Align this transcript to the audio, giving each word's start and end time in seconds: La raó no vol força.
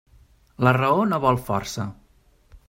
La 0.67 0.73
raó 0.77 1.03
no 1.11 1.19
vol 1.27 1.39
força. 1.51 1.87